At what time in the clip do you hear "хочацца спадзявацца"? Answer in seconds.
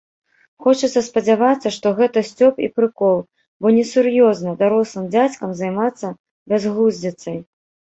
0.65-1.67